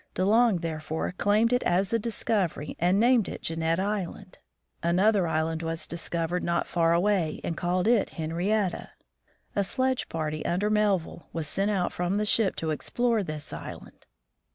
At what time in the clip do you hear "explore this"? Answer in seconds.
12.71-13.53